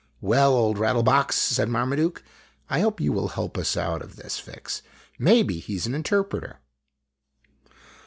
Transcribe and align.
"Well, 0.19 0.55
Old 0.55 0.79
Rattle 0.79 1.03
box," 1.03 1.35
said 1.37 1.69
Marmaduke, 1.69 2.23
"I 2.71 2.79
hope 2.79 2.99
you 2.99 3.13
will 3.13 3.27
help 3.27 3.55
us 3.55 3.77
out 3.77 4.01
of 4.01 4.15
this 4.15 4.39
fix. 4.39 4.81
Maybe 5.19 5.59
he 5.59 5.77
's 5.77 5.85
an 5.85 5.93
interpreter." 5.93 6.57